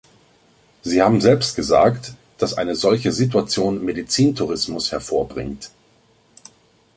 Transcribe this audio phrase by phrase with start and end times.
[0.81, 5.69] Sie haben selbst gesagt, dass eine solche Situation Medizintourismus hervorbringt.